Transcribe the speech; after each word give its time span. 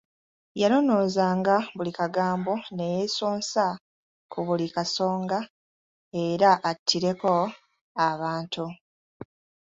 Yanonoozanga 0.61 1.55
buli 1.75 1.91
kagambo, 1.99 2.53
ne 2.75 2.85
yeesonsa 2.93 3.65
ku 4.31 4.39
buli 4.47 4.67
kasonga 4.75 5.39
era 6.25 6.51
attireko 6.69 7.33
abantu. 8.09 8.65